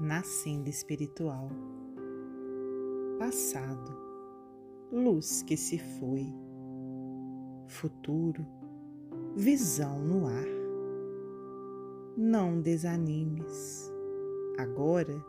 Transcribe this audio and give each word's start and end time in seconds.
na 0.00 0.22
senda 0.22 0.68
espiritual. 0.68 1.50
Passado, 3.18 3.96
luz 4.92 5.42
que 5.42 5.56
se 5.56 5.78
foi. 5.78 6.32
Futuro, 7.66 8.46
visão 9.36 10.00
no 10.00 10.26
ar. 10.26 10.46
Não 12.16 12.60
desanimes, 12.60 13.92
agora 14.58 15.20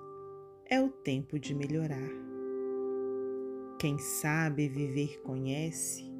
é 0.66 0.82
o 0.82 0.90
tempo 0.90 1.40
de 1.40 1.54
melhorar. 1.54 2.10
Quem 3.80 3.98
sabe 3.98 4.68
viver 4.68 5.22
conhece 5.22 6.12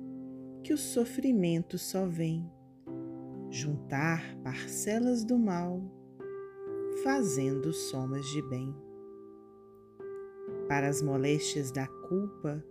que 0.64 0.74
o 0.74 0.78
sofrimento 0.78 1.78
só 1.78 2.06
vem 2.06 2.50
juntar 3.50 4.36
parcelas 4.44 5.24
do 5.24 5.38
mal, 5.38 5.82
fazendo 7.04 7.72
somas 7.72 8.26
de 8.28 8.42
bem. 8.42 8.76
Para 10.68 10.88
as 10.88 11.02
moléstias 11.02 11.72
da 11.72 11.88
culpa, 11.88 12.64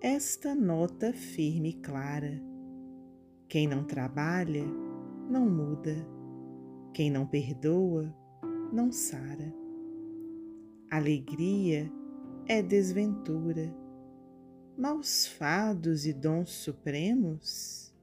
esta 0.00 0.54
nota 0.54 1.12
firme 1.12 1.70
e 1.70 1.74
clara. 1.74 2.40
Quem 3.48 3.66
não 3.66 3.84
trabalha, 3.84 4.64
não 5.28 5.48
muda. 5.48 5.94
Quem 6.94 7.10
não 7.10 7.26
perdoa, 7.26 8.14
não 8.72 8.90
sara. 8.90 9.52
Alegria 10.90 11.90
é 12.46 12.62
desventura. 12.62 13.74
Maus 14.76 15.26
fados 15.26 16.06
e 16.06 16.12
dons 16.12 16.50
supremos? 16.50 17.94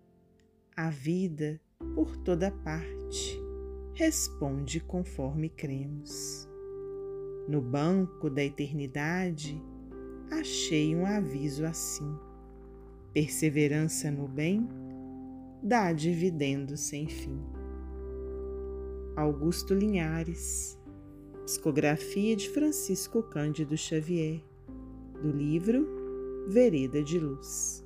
A 0.75 0.89
vida 0.89 1.59
por 1.95 2.15
toda 2.17 2.51
parte 2.51 3.46
responde 3.97 4.79
conforme 4.79 5.49
cremos. 5.49 6.47
No 7.47 7.59
banco 7.59 8.29
da 8.29 8.43
eternidade 8.43 9.59
achei 10.29 10.95
um 10.95 11.03
aviso 11.03 11.65
assim: 11.65 12.15
perseverança 13.11 14.11
no 14.11 14.27
bem 14.27 14.69
dá 15.63 15.91
dividendo 15.93 16.77
sem 16.77 17.07
fim. 17.07 17.41
Augusto 19.15 19.73
Linhares, 19.73 20.77
psicografia 21.45 22.35
de 22.35 22.51
Francisco 22.51 23.23
Cândido 23.23 23.75
Xavier, 23.75 24.43
do 25.23 25.31
livro 25.31 26.45
Vereda 26.47 27.03
de 27.03 27.17
Luz. 27.17 27.83